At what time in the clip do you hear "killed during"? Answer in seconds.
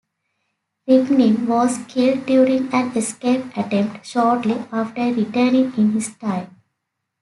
1.87-2.73